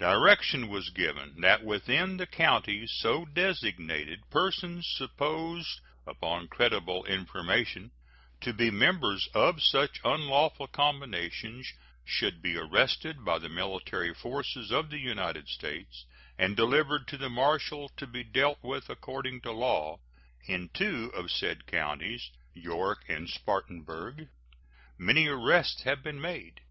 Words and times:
Direction 0.00 0.66
was 0.66 0.90
given 0.90 1.40
that 1.40 1.62
within 1.62 2.16
the 2.16 2.26
counties 2.26 2.90
so 2.98 3.24
designated 3.24 4.28
persons 4.28 4.88
supposed, 4.96 5.80
upon 6.04 6.48
creditable 6.48 7.04
information, 7.04 7.92
to 8.40 8.52
be 8.52 8.72
members 8.72 9.28
of 9.34 9.62
such 9.62 10.00
unlawful 10.04 10.66
combinations 10.66 11.72
should 12.04 12.42
be 12.42 12.56
arrested 12.56 13.24
by 13.24 13.38
the 13.38 13.48
military 13.48 14.12
forces 14.12 14.72
of 14.72 14.90
the 14.90 14.98
United 14.98 15.46
States 15.46 16.04
and 16.36 16.56
delivered 16.56 17.06
to 17.06 17.16
the 17.16 17.30
marshal, 17.30 17.88
to 17.90 18.04
be 18.08 18.24
dealt 18.24 18.60
with 18.64 18.90
according 18.90 19.40
to 19.42 19.52
law. 19.52 20.00
In 20.46 20.70
two 20.70 21.12
of 21.14 21.30
said 21.30 21.68
counties, 21.68 22.32
York 22.52 23.04
and 23.06 23.30
Spartanburg, 23.30 24.26
many 24.98 25.28
arrests 25.28 25.84
have 25.84 26.02
been 26.02 26.20
made. 26.20 26.62